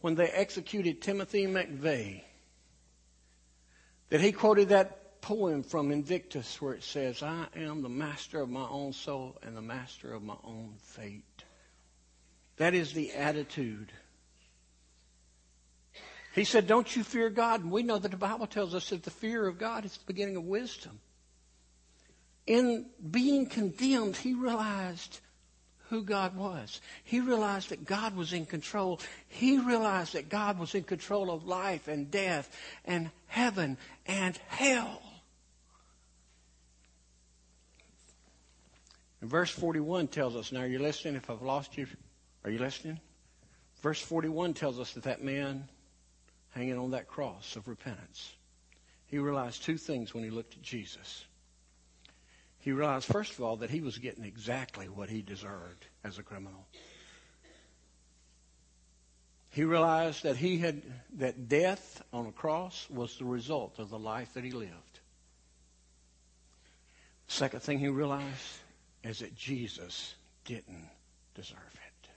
when 0.00 0.14
they 0.14 0.28
executed 0.28 1.02
Timothy 1.02 1.46
McVeigh 1.46 2.22
that 4.10 4.20
he 4.20 4.32
quoted 4.32 4.70
that 4.70 5.03
poem 5.24 5.62
from 5.62 5.90
Invictus 5.90 6.60
where 6.60 6.74
it 6.74 6.82
says, 6.82 7.22
I 7.22 7.46
am 7.56 7.80
the 7.80 7.88
master 7.88 8.42
of 8.42 8.50
my 8.50 8.68
own 8.68 8.92
soul 8.92 9.38
and 9.42 9.56
the 9.56 9.62
master 9.62 10.12
of 10.12 10.22
my 10.22 10.36
own 10.44 10.74
fate. 10.76 11.44
That 12.58 12.74
is 12.74 12.92
the 12.92 13.10
attitude. 13.12 13.90
He 16.34 16.44
said, 16.44 16.66
Don't 16.66 16.94
you 16.94 17.02
fear 17.02 17.30
God? 17.30 17.62
And 17.62 17.72
we 17.72 17.82
know 17.82 17.98
that 17.98 18.10
the 18.10 18.18
Bible 18.18 18.46
tells 18.46 18.74
us 18.74 18.90
that 18.90 19.02
the 19.02 19.10
fear 19.10 19.46
of 19.46 19.56
God 19.56 19.86
is 19.86 19.96
the 19.96 20.04
beginning 20.04 20.36
of 20.36 20.44
wisdom. 20.44 21.00
In 22.46 22.90
being 23.10 23.46
condemned, 23.46 24.16
he 24.16 24.34
realized 24.34 25.20
who 25.88 26.02
God 26.02 26.36
was. 26.36 26.82
He 27.02 27.20
realized 27.20 27.70
that 27.70 27.86
God 27.86 28.14
was 28.14 28.34
in 28.34 28.44
control. 28.44 29.00
He 29.28 29.58
realized 29.58 30.12
that 30.12 30.28
God 30.28 30.58
was 30.58 30.74
in 30.74 30.82
control 30.82 31.30
of 31.30 31.46
life 31.46 31.88
and 31.88 32.10
death 32.10 32.54
and 32.84 33.10
heaven 33.26 33.78
and 34.06 34.36
hell. 34.48 35.00
And 39.24 39.30
verse 39.30 39.48
41 39.48 40.08
tells 40.08 40.36
us, 40.36 40.52
now 40.52 40.60
are 40.60 40.66
you 40.66 40.78
listening? 40.78 41.14
If 41.14 41.30
I've 41.30 41.40
lost 41.40 41.78
you, 41.78 41.86
are 42.44 42.50
you 42.50 42.58
listening? 42.58 43.00
Verse 43.80 43.98
41 43.98 44.52
tells 44.52 44.78
us 44.78 44.92
that 44.92 45.04
that 45.04 45.24
man 45.24 45.66
hanging 46.50 46.76
on 46.76 46.90
that 46.90 47.08
cross 47.08 47.56
of 47.56 47.66
repentance, 47.66 48.34
he 49.06 49.16
realized 49.18 49.64
two 49.64 49.78
things 49.78 50.12
when 50.12 50.24
he 50.24 50.28
looked 50.28 50.52
at 50.52 50.60
Jesus. 50.60 51.24
He 52.58 52.72
realized, 52.72 53.06
first 53.06 53.32
of 53.32 53.40
all, 53.40 53.56
that 53.56 53.70
he 53.70 53.80
was 53.80 53.96
getting 53.96 54.24
exactly 54.24 54.90
what 54.90 55.08
he 55.08 55.22
deserved 55.22 55.86
as 56.04 56.18
a 56.18 56.22
criminal. 56.22 56.66
He 59.48 59.64
realized 59.64 60.24
that 60.24 60.36
he 60.36 60.58
had, 60.58 60.82
that 61.14 61.48
death 61.48 62.02
on 62.12 62.26
a 62.26 62.32
cross 62.32 62.86
was 62.90 63.16
the 63.16 63.24
result 63.24 63.78
of 63.78 63.88
the 63.88 63.98
life 63.98 64.34
that 64.34 64.44
he 64.44 64.50
lived. 64.50 65.00
Second 67.26 67.62
thing 67.62 67.78
he 67.78 67.88
realized 67.88 68.58
is 69.04 69.20
that 69.20 69.36
Jesus 69.36 70.14
didn't 70.44 70.88
deserve 71.34 71.58
it. 71.58 72.08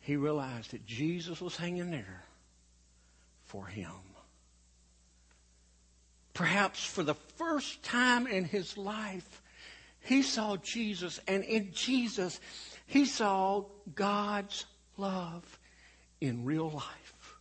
He 0.00 0.16
realized 0.16 0.70
that 0.70 0.86
Jesus 0.86 1.40
was 1.40 1.56
hanging 1.56 1.90
there 1.90 2.24
for 3.44 3.66
him. 3.66 3.90
Perhaps 6.32 6.84
for 6.84 7.02
the 7.02 7.14
first 7.14 7.82
time 7.82 8.26
in 8.26 8.44
his 8.44 8.78
life, 8.78 9.42
he 10.00 10.22
saw 10.22 10.56
Jesus, 10.56 11.20
and 11.28 11.44
in 11.44 11.72
Jesus, 11.72 12.40
he 12.86 13.04
saw 13.04 13.64
God's 13.94 14.64
love 14.96 15.58
in 16.20 16.44
real 16.44 16.70
life. 16.70 17.38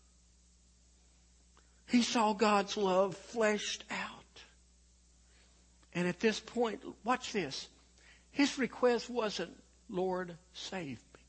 He 1.88 2.01
saw 2.01 2.33
God's 2.33 2.75
love 2.75 3.15
fleshed 3.15 3.86
out. 3.89 4.19
And 6.00 6.08
at 6.08 6.22
this 6.22 6.39
point, 6.39 6.79
watch 7.03 7.34
this. 7.34 7.68
His 8.32 8.58
request 8.58 9.10
wasn't, 9.10 9.51
Lord, 9.89 10.38
save 10.53 10.98
me. 11.13 11.20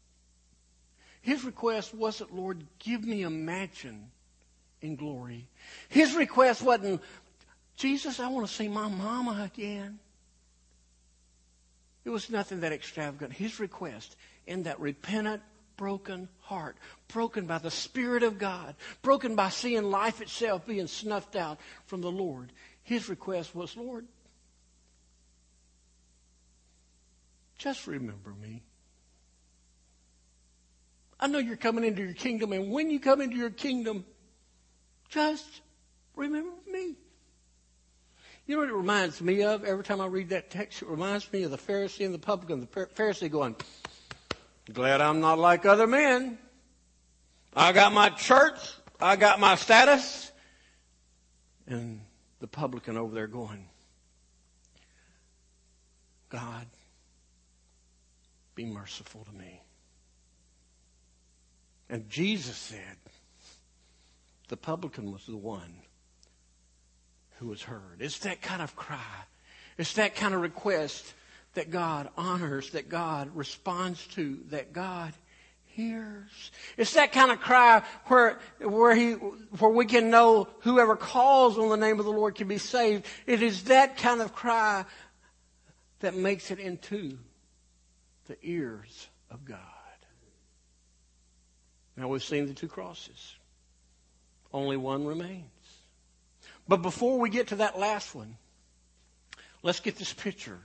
His 1.22 1.42
request 1.42 1.92
wasn't, 1.92 2.32
Lord, 2.32 2.64
give 2.78 3.04
me 3.04 3.24
a 3.24 3.30
mansion 3.30 4.12
in 4.80 4.94
glory. 4.94 5.48
His 5.88 6.14
request 6.14 6.62
wasn't, 6.62 7.00
Jesus, 7.74 8.20
I 8.20 8.28
want 8.28 8.46
to 8.46 8.54
see 8.54 8.68
my 8.68 8.86
mama 8.86 9.50
again. 9.52 9.98
It 12.04 12.10
was 12.10 12.30
nothing 12.30 12.60
that 12.60 12.70
extravagant. 12.70 13.32
His 13.32 13.58
request 13.58 14.14
in 14.46 14.62
that 14.62 14.78
repentant, 14.78 15.42
broken 15.76 16.28
heart, 16.42 16.76
broken 17.08 17.44
by 17.44 17.58
the 17.58 17.72
Spirit 17.72 18.22
of 18.22 18.38
God, 18.38 18.76
broken 19.02 19.34
by 19.34 19.48
seeing 19.48 19.90
life 19.90 20.20
itself 20.20 20.64
being 20.64 20.86
snuffed 20.86 21.34
out 21.34 21.58
from 21.86 22.02
the 22.02 22.12
Lord. 22.12 22.52
His 22.84 23.08
request 23.08 23.52
was, 23.52 23.76
Lord, 23.76 24.06
just 27.60 27.86
remember 27.86 28.30
me. 28.30 28.62
I 31.20 31.26
know 31.26 31.38
you're 31.38 31.58
coming 31.58 31.84
into 31.84 32.02
your 32.02 32.14
kingdom, 32.14 32.54
and 32.54 32.72
when 32.72 32.90
you 32.90 32.98
come 32.98 33.20
into 33.20 33.36
your 33.36 33.50
kingdom, 33.50 34.06
just 35.10 35.60
remember 36.16 36.56
me. 36.66 36.96
You 38.46 38.56
know 38.56 38.62
what 38.62 38.70
it 38.70 38.74
reminds 38.74 39.20
me 39.20 39.42
of? 39.42 39.64
Every 39.64 39.84
time 39.84 40.00
I 40.00 40.06
read 40.06 40.30
that 40.30 40.50
text, 40.50 40.80
it 40.80 40.88
reminds 40.88 41.30
me 41.30 41.42
of 41.42 41.50
the 41.50 41.58
Pharisee 41.58 42.06
and 42.06 42.14
the 42.14 42.18
publican. 42.18 42.60
The 42.60 42.66
Pharisee 42.66 43.30
going, 43.30 43.54
Glad 44.72 45.02
I'm 45.02 45.20
not 45.20 45.38
like 45.38 45.66
other 45.66 45.86
men. 45.86 46.38
I 47.54 47.72
got 47.72 47.92
my 47.92 48.08
church. 48.08 48.58
I 48.98 49.16
got 49.16 49.38
my 49.38 49.56
status. 49.56 50.32
And 51.66 52.00
the 52.40 52.46
publican 52.46 52.96
over 52.96 53.14
there 53.14 53.26
going, 53.26 53.66
God, 56.30 56.66
be 58.60 58.66
merciful 58.66 59.24
to 59.24 59.32
me. 59.38 59.62
And 61.88 62.10
Jesus 62.10 62.56
said, 62.56 62.98
the 64.48 64.56
publican 64.56 65.10
was 65.10 65.24
the 65.24 65.36
one 65.36 65.76
who 67.38 67.46
was 67.46 67.62
heard. 67.62 68.00
It's 68.00 68.18
that 68.18 68.42
kind 68.42 68.60
of 68.60 68.76
cry. 68.76 68.98
It's 69.78 69.94
that 69.94 70.14
kind 70.14 70.34
of 70.34 70.42
request 70.42 71.14
that 71.54 71.70
God 71.70 72.10
honors, 72.18 72.70
that 72.72 72.90
God 72.90 73.34
responds 73.34 74.06
to, 74.08 74.40
that 74.50 74.74
God 74.74 75.14
hears. 75.64 76.50
It's 76.76 76.92
that 76.92 77.12
kind 77.12 77.30
of 77.30 77.40
cry 77.40 77.82
where, 78.08 78.40
where 78.60 78.94
he, 78.94 79.12
where 79.12 79.70
we 79.70 79.86
can 79.86 80.10
know 80.10 80.48
whoever 80.60 80.96
calls 80.96 81.58
on 81.58 81.70
the 81.70 81.78
name 81.78 81.98
of 81.98 82.04
the 82.04 82.12
Lord 82.12 82.34
can 82.34 82.46
be 82.46 82.58
saved. 82.58 83.06
It 83.26 83.42
is 83.42 83.64
that 83.64 83.96
kind 83.96 84.20
of 84.20 84.34
cry 84.34 84.84
that 86.00 86.14
makes 86.14 86.50
it 86.50 86.58
into 86.58 87.16
the 88.30 88.38
ears 88.48 89.08
of 89.28 89.44
God. 89.44 89.58
Now 91.96 92.06
we've 92.06 92.22
seen 92.22 92.46
the 92.46 92.54
two 92.54 92.68
crosses. 92.68 93.34
Only 94.52 94.76
one 94.76 95.04
remains. 95.04 95.44
But 96.68 96.76
before 96.76 97.18
we 97.18 97.28
get 97.28 97.48
to 97.48 97.56
that 97.56 97.76
last 97.76 98.14
one, 98.14 98.36
let's 99.64 99.80
get 99.80 99.96
this 99.96 100.12
picture 100.12 100.60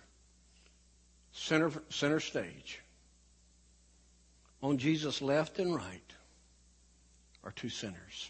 center, 1.31 1.71
center 1.89 2.19
stage. 2.19 2.81
On 4.61 4.77
Jesus' 4.77 5.19
left 5.19 5.57
and 5.57 5.73
right 5.73 6.13
are 7.43 7.51
two 7.51 7.69
sinners, 7.69 8.29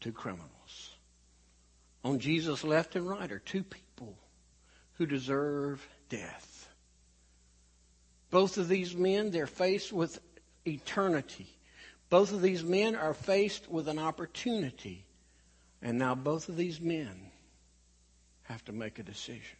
two 0.00 0.12
criminals. 0.12 0.90
On 2.04 2.18
Jesus' 2.18 2.62
left 2.62 2.94
and 2.94 3.08
right 3.08 3.32
are 3.32 3.38
two 3.38 3.62
people 3.62 4.18
who 4.98 5.06
deserve 5.06 5.86
death. 6.10 6.68
Both 8.36 8.58
of 8.58 8.68
these 8.68 8.94
men, 8.94 9.30
they're 9.30 9.46
faced 9.46 9.94
with 9.94 10.20
eternity. 10.66 11.46
Both 12.10 12.32
of 12.32 12.42
these 12.42 12.62
men 12.62 12.94
are 12.94 13.14
faced 13.14 13.66
with 13.70 13.88
an 13.88 13.98
opportunity. 13.98 15.06
And 15.80 15.98
now 15.98 16.14
both 16.14 16.50
of 16.50 16.56
these 16.58 16.78
men 16.78 17.30
have 18.42 18.62
to 18.66 18.72
make 18.72 18.98
a 18.98 19.02
decision. 19.02 19.56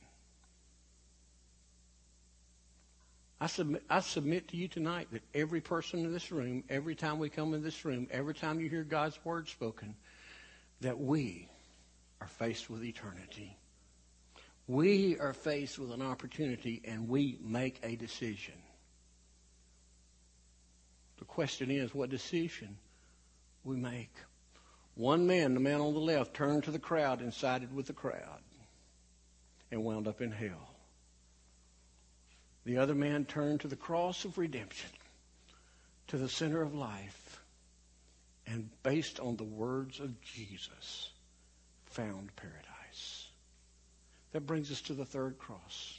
I 3.41 3.47
submit, 3.47 3.83
I 3.89 4.01
submit 4.01 4.49
to 4.49 4.59
you 4.59 4.69
tonight 4.69 5.09
that 5.13 5.23
every 5.33 5.63
person 5.63 6.01
in 6.01 6.13
this 6.13 6.31
room, 6.31 6.63
every 6.69 6.95
time 6.95 7.19
we 7.19 7.31
come 7.31 7.55
in 7.55 7.63
this 7.63 7.83
room, 7.87 8.09
every 8.11 8.35
time 8.35 8.61
you 8.61 8.69
hear 8.69 8.85
God's 8.85 9.19
word 9.25 9.49
spoken, 9.49 9.95
that 10.83 11.01
we 11.01 11.49
are 12.21 12.29
faced 12.29 12.69
with 12.69 12.85
eternity. 12.85 13.57
We 14.69 15.19
are 15.19 15.33
faced 15.33 15.79
with 15.79 15.93
an 15.93 16.03
opportunity 16.03 16.83
and 16.85 17.09
we 17.09 17.39
make 17.43 17.81
a 17.83 17.97
decision. 17.97 18.53
Question 21.37 21.71
is 21.71 21.95
what 21.95 22.09
decision 22.09 22.79
we 23.63 23.77
make. 23.77 24.15
One 24.95 25.27
man, 25.27 25.53
the 25.53 25.61
man 25.61 25.83
on 25.83 25.93
the 25.93 26.01
left, 26.01 26.33
turned 26.33 26.65
to 26.65 26.71
the 26.71 26.79
crowd 26.79 27.21
and 27.21 27.31
sided 27.31 27.75
with 27.75 27.89
the 27.89 27.93
crowd 27.93 28.41
and 29.71 29.85
wound 29.85 30.09
up 30.09 30.23
in 30.23 30.33
hell. 30.33 30.71
The 32.65 32.79
other 32.79 32.95
man 32.95 33.27
turned 33.27 33.61
to 33.61 33.69
the 33.69 33.77
cross 33.77 34.25
of 34.25 34.39
redemption, 34.39 34.89
to 36.07 36.17
the 36.17 36.27
center 36.27 36.63
of 36.63 36.75
life, 36.75 37.43
and 38.47 38.71
based 38.83 39.21
on 39.21 39.37
the 39.37 39.45
words 39.45 40.01
of 40.01 40.19
Jesus, 40.23 41.11
found 41.85 42.35
paradise. 42.37 43.29
That 44.33 44.47
brings 44.47 44.73
us 44.73 44.81
to 44.81 44.95
the 44.95 45.05
third 45.05 45.37
cross. 45.37 45.99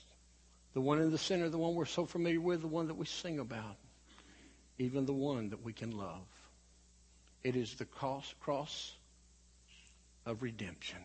The 0.74 0.82
one 0.82 1.00
in 1.00 1.12
the 1.12 1.20
center, 1.20 1.48
the 1.48 1.60
one 1.60 1.76
we're 1.76 1.86
so 1.86 2.08
familiar 2.08 2.42
with, 2.42 2.62
the 2.62 2.68
one 2.68 2.88
that 2.88 2.98
we 2.98 3.06
sing 3.06 3.38
about, 3.38 3.78
even 4.80 5.06
the 5.06 5.14
one 5.14 5.50
that 5.50 5.64
we 5.64 5.74
can 5.74 5.92
love. 5.92 6.28
It 7.44 7.56
is 7.56 7.76
the 7.76 7.86
cross, 7.86 8.34
cross 8.40 8.94
of 10.26 10.44
redemption. 10.44 11.00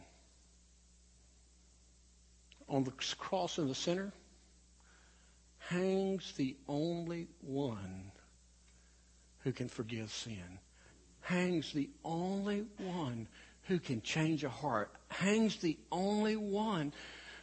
On 2.69 2.85
the 2.85 2.93
cross 3.19 3.59
in 3.59 3.69
the 3.69 3.75
center, 3.75 4.13
hangs 5.59 6.33
the 6.37 6.57
only 6.69 7.29
one 7.41 8.13
who 9.41 9.53
can 9.53 9.69
forgive 9.69 10.11
sin. 10.11 10.59
Hangs 11.21 11.73
the 11.73 11.91
only 12.05 12.65
one 12.79 13.29
who 13.63 13.79
can 13.79 14.03
change 14.03 14.43
a 14.45 14.49
heart. 14.49 14.91
Hangs 15.09 15.57
the 15.57 15.79
only 15.91 16.37
one 16.37 16.93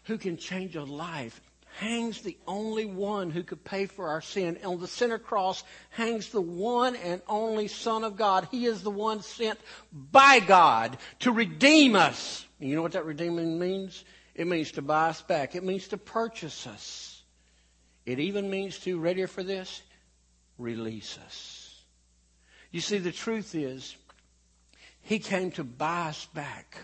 who 0.03 0.17
can 0.17 0.37
change 0.37 0.75
a 0.75 0.83
life. 0.83 1.39
Hangs 1.77 2.21
the 2.21 2.37
only 2.47 2.85
one 2.85 3.29
who 3.29 3.43
could 3.43 3.63
pay 3.63 3.85
for 3.85 4.09
our 4.09 4.21
sin. 4.21 4.57
On 4.65 4.79
the 4.79 4.87
center 4.87 5.17
cross 5.17 5.63
hangs 5.91 6.29
the 6.29 6.41
one 6.41 6.95
and 6.97 7.21
only 7.27 7.67
Son 7.67 8.03
of 8.03 8.17
God. 8.17 8.47
He 8.51 8.65
is 8.65 8.83
the 8.83 8.91
one 8.91 9.21
sent 9.21 9.59
by 9.91 10.39
God 10.39 10.97
to 11.19 11.31
redeem 11.31 11.95
us. 11.95 12.45
You 12.59 12.75
know 12.75 12.81
what 12.81 12.93
that 12.93 13.05
redeeming 13.05 13.59
means? 13.59 14.03
It 14.35 14.47
means 14.47 14.71
to 14.73 14.81
buy 14.81 15.09
us 15.09 15.21
back. 15.21 15.55
It 15.55 15.63
means 15.63 15.87
to 15.89 15.97
purchase 15.97 16.67
us. 16.67 17.21
It 18.05 18.19
even 18.19 18.49
means 18.49 18.79
to, 18.79 18.99
ready 18.99 19.25
for 19.25 19.43
this, 19.43 19.81
release 20.57 21.17
us. 21.25 21.81
You 22.71 22.81
see, 22.81 22.97
the 22.97 23.11
truth 23.11 23.55
is, 23.55 23.95
He 25.01 25.19
came 25.19 25.51
to 25.51 25.63
buy 25.63 26.09
us 26.09 26.25
back 26.33 26.77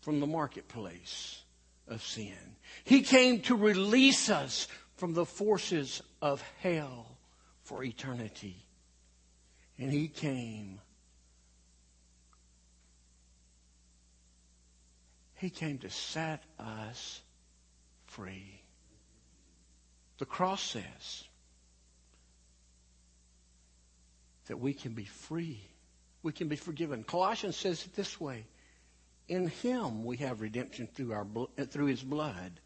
from 0.00 0.20
the 0.20 0.26
marketplace 0.26 1.43
of 1.88 2.02
sin. 2.02 2.56
He 2.84 3.02
came 3.02 3.40
to 3.42 3.56
release 3.56 4.30
us 4.30 4.68
from 4.96 5.14
the 5.14 5.26
forces 5.26 6.02
of 6.22 6.42
hell 6.60 7.18
for 7.62 7.82
eternity. 7.82 8.56
And 9.78 9.90
He 9.90 10.08
came. 10.08 10.80
He 15.34 15.50
came 15.50 15.78
to 15.78 15.90
set 15.90 16.42
us 16.58 17.20
free. 18.06 18.62
The 20.18 20.26
cross 20.26 20.62
says 20.62 21.24
that 24.46 24.58
we 24.58 24.72
can 24.72 24.92
be 24.92 25.04
free. 25.04 25.60
We 26.22 26.32
can 26.32 26.48
be 26.48 26.56
forgiven. 26.56 27.02
Colossians 27.02 27.56
says 27.56 27.84
it 27.84 27.94
this 27.94 28.20
way. 28.20 28.46
In 29.28 29.48
him 29.48 30.04
we 30.04 30.18
have 30.18 30.40
redemption 30.40 30.88
through 30.92 31.12
our 31.12 31.26
uh, 31.58 31.64
through 31.64 31.86
his 31.86 32.02
blood, 32.02 32.60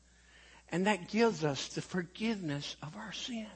And 0.71 0.87
that 0.87 1.09
gives 1.09 1.45
us 1.45 1.69
the 1.69 1.83
forgiveness 1.83 2.77
of 2.83 2.97
our 2.97 3.13
sin. 3.13 3.47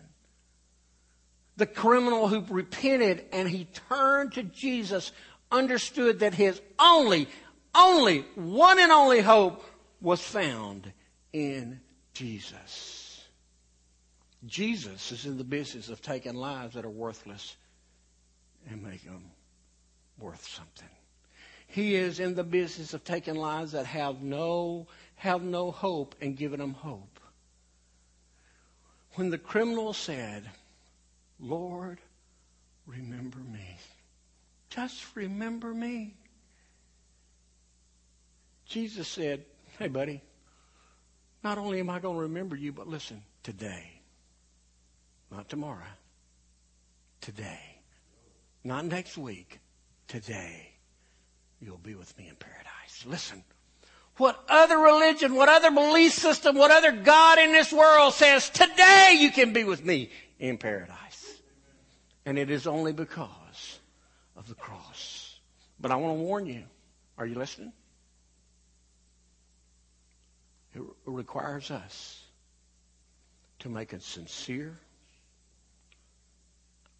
The 1.57 1.67
criminal 1.67 2.29
who 2.29 2.45
repented 2.49 3.27
and 3.33 3.49
he 3.49 3.67
turned 3.89 4.33
to 4.35 4.43
Jesus 4.43 5.13
understood 5.51 6.21
that 6.21 6.33
his 6.33 6.61
only, 6.79 7.29
only, 7.75 8.21
one 8.35 8.79
and 8.79 8.91
only 8.91 9.21
hope 9.21 9.63
was 10.01 10.21
found 10.21 10.91
in 11.33 11.81
Jesus. 12.15 13.25
Jesus 14.47 15.13
is 15.13 15.27
in 15.27 15.39
the 15.39 15.45
business 15.45 15.89
of 15.89 16.01
taking 16.01 16.35
lives 16.35 16.75
that 16.75 16.85
are 16.85 16.91
worthless 16.91 17.57
and 18.71 18.83
make 18.83 19.05
them 19.05 19.31
worth 20.19 20.47
something. 20.49 20.89
He 21.73 21.95
is 21.95 22.21
in 22.21 22.35
the 22.35 22.45
business 22.45 22.93
of 22.93 23.03
taking 23.03 23.35
lives 23.35 23.73
that 23.73 23.87
have 23.87 24.21
no, 24.21 24.89
have 25.15 25.43
no 25.43 25.71
hope 25.71 26.15
and 26.21 26.37
giving 26.37 26.59
them 26.59 26.75
hope. 26.75 27.19
When 29.15 29.31
the 29.31 29.39
criminal 29.39 29.95
said, 29.95 30.45
Lord, 31.41 31.99
remember 32.87 33.39
me. 33.39 33.79
Just 34.69 35.17
remember 35.17 35.73
me. 35.73 36.13
Jesus 38.67 39.09
said, 39.09 39.43
Hey, 39.79 39.89
buddy, 39.89 40.21
not 41.43 41.57
only 41.57 41.81
am 41.81 41.89
I 41.89 42.01
going 42.01 42.17
to 42.17 42.23
remember 42.23 42.55
you, 42.55 42.73
but 42.75 42.87
listen, 42.87 43.23
today, 43.43 44.03
not 45.31 45.49
tomorrow, 45.49 45.81
today, 47.23 47.79
not 48.63 48.85
next 48.85 49.17
week, 49.17 49.59
today, 50.07 50.72
you'll 51.63 51.79
be 51.79 51.95
with 51.95 52.17
me 52.19 52.29
in 52.29 52.37
paradise. 52.37 53.05
Listen, 53.07 53.45
what 54.17 54.43
other 54.49 54.79
religion, 54.79 55.35
what 55.35 55.49
other 55.49 55.71
belief 55.71 56.13
system, 56.13 56.57
what 56.57 56.71
other 56.71 56.93
God 56.93 57.39
in 57.39 57.53
this 57.53 57.73
world 57.73 58.13
says, 58.13 58.51
today 58.51 59.17
you 59.19 59.31
can 59.31 59.53
be 59.53 59.65
with 59.65 59.85
me 59.85 60.11
in 60.39 60.59
paradise. 60.59 61.41
And 62.27 62.39
it 62.39 62.51
is 62.51 62.67
only 62.67 62.93
because 62.93 63.79
of 64.37 64.49
the 64.49 64.55
cross. 64.55 65.39
But 65.81 65.91
I 65.91 65.97
want 65.97 66.19
to 66.19 66.23
warn 66.23 66.47
you. 66.47 66.65
Are 67.17 67.27
you 67.27 67.37
listening? 67.37 67.73
It 70.75 70.83
requires 71.05 71.71
us 71.71 72.23
to 73.61 73.69
make 73.69 73.93
a 73.93 74.01
sincere, 74.01 74.79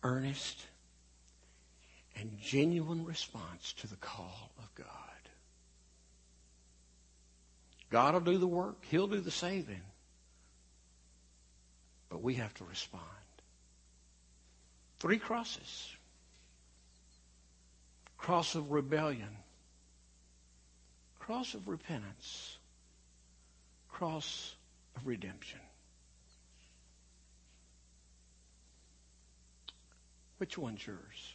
earnest, 0.03 0.67
and 2.23 2.39
genuine 2.41 3.05
response 3.05 3.73
to 3.73 3.89
the 3.89 3.97
call 3.97 4.53
of 4.57 4.75
God. 4.77 4.87
God 7.91 8.15
will 8.15 8.21
do 8.21 8.39
the 8.39 8.47
work, 8.47 8.77
He'll 8.89 9.09
do 9.09 9.21
the 9.21 9.33
saving. 9.33 9.83
But 12.09 12.23
we 12.23 12.35
have 12.35 12.55
to 12.55 12.65
respond. 12.65 13.03
Three 15.01 15.19
crosses 15.19 15.89
cross 18.17 18.55
of 18.55 18.71
rebellion, 18.71 19.37
cross 21.19 21.55
of 21.55 21.67
repentance, 21.67 22.57
cross 23.91 24.55
of 24.95 25.09
redemption. 25.09 25.59
Which 30.39 30.57
one's 30.57 30.87
yours? 30.87 31.35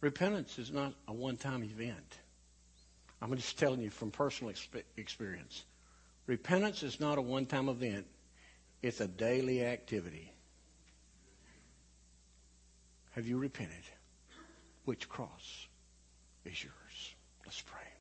Repentance 0.00 0.58
is 0.58 0.70
not 0.70 0.94
a 1.08 1.12
one 1.12 1.36
time 1.36 1.64
event. 1.64 2.18
I'm 3.20 3.34
just 3.34 3.58
telling 3.58 3.80
you 3.80 3.90
from 3.90 4.10
personal 4.10 4.54
experience. 4.96 5.64
Repentance 6.26 6.82
is 6.82 7.00
not 7.00 7.18
a 7.18 7.22
one 7.22 7.46
time 7.46 7.68
event, 7.68 8.06
it's 8.82 9.00
a 9.00 9.08
daily 9.08 9.64
activity. 9.64 10.32
Have 13.12 13.26
you 13.26 13.38
repented? 13.38 13.74
Which 14.84 15.08
cross 15.08 15.66
is 16.44 16.62
yours? 16.62 17.14
Let's 17.44 17.60
pray. 17.62 17.88